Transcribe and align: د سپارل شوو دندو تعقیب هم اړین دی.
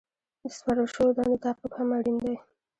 د 0.41 0.43
سپارل 0.57 0.87
شوو 0.93 1.15
دندو 1.15 1.41
تعقیب 1.45 1.71
هم 1.77 1.89
اړین 1.97 2.17
دی. 2.23 2.35